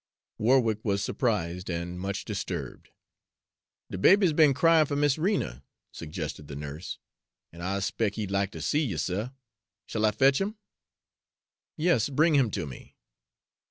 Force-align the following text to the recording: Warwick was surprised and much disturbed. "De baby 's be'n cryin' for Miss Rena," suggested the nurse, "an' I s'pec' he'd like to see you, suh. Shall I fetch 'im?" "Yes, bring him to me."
Warwick 0.39 0.83
was 0.83 1.03
surprised 1.03 1.69
and 1.69 1.99
much 1.99 2.25
disturbed. 2.25 2.89
"De 3.91 3.99
baby 3.99 4.25
's 4.25 4.33
be'n 4.33 4.51
cryin' 4.51 4.87
for 4.87 4.95
Miss 4.95 5.19
Rena," 5.19 5.63
suggested 5.91 6.47
the 6.47 6.55
nurse, 6.55 6.97
"an' 7.53 7.61
I 7.61 7.77
s'pec' 7.77 8.15
he'd 8.15 8.31
like 8.31 8.49
to 8.53 8.63
see 8.63 8.81
you, 8.81 8.97
suh. 8.97 9.29
Shall 9.85 10.05
I 10.05 10.09
fetch 10.09 10.41
'im?" 10.41 10.57
"Yes, 11.77 12.09
bring 12.09 12.33
him 12.33 12.49
to 12.49 12.65
me." 12.65 12.95